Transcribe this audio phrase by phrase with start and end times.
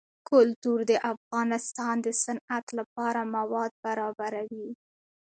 [0.29, 4.69] کلتور د افغانستان د صنعت لپاره مواد برابروي.